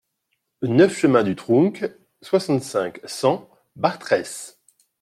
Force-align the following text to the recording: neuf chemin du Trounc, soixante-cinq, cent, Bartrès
neuf 0.63 0.97
chemin 0.97 1.21
du 1.21 1.35
Trounc, 1.35 1.87
soixante-cinq, 2.23 3.01
cent, 3.05 3.51
Bartrès 3.75 4.57